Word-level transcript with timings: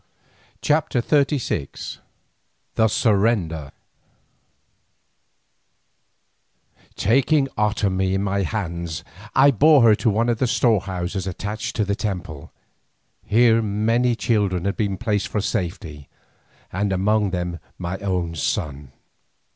CHAPTER 0.63 0.99
XXXVI 0.99 1.99
THE 2.73 2.87
SURRENDER 2.87 3.71
Taking 6.95 7.45
Otomie 7.55 8.13
in 8.15 8.23
my 8.23 8.43
arms, 8.51 9.03
I 9.35 9.51
bore 9.51 9.83
her 9.83 9.93
to 9.97 10.09
one 10.09 10.27
of 10.27 10.39
the 10.39 10.47
storehouses 10.47 11.27
attached 11.27 11.75
to 11.75 11.85
the 11.85 11.93
temple. 11.93 12.51
Here 13.23 13.61
many 13.61 14.15
children 14.15 14.65
had 14.65 14.75
been 14.75 14.97
placed 14.97 15.27
for 15.27 15.39
safety, 15.39 16.09
among 16.73 17.29
them 17.29 17.59
my 17.77 17.99
own 17.99 18.33
son. 18.33 18.91